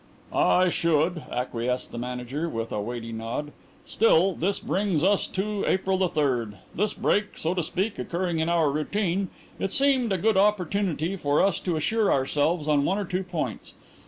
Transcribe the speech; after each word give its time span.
"I 0.33 0.69
should," 0.69 1.21
acquiesced 1.31 1.91
the 1.91 1.99
Manager, 1.99 2.49
with 2.49 2.71
a 2.71 2.81
weighty 2.81 3.11
nod. 3.11 3.51
"Still 3.85 4.33
this 4.33 4.57
brings 4.57 5.03
us 5.03 5.27
to 5.27 5.63
April 5.67 5.95
the 5.99 6.07
third 6.07 6.57
this 6.73 6.95
break, 6.95 7.37
so 7.37 7.53
to 7.53 7.61
speak, 7.61 7.99
occurring 7.99 8.39
in 8.39 8.49
our 8.49 8.71
routine, 8.71 9.27
it 9.59 9.71
seemed 9.71 10.11
a 10.11 10.17
good 10.17 10.37
opportunity 10.37 11.15
for 11.17 11.39
us 11.39 11.59
to 11.59 11.75
assure 11.75 12.11
ourselves 12.11 12.67
on 12.67 12.83
one 12.83 12.97
or 12.97 13.05
two 13.05 13.23
points. 13.23 13.75